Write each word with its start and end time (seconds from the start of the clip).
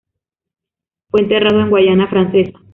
Fue 1.11 1.21
enterrado 1.21 1.61
en 1.61 1.69
Guayana 1.69 2.07
Francesa. 2.09 2.57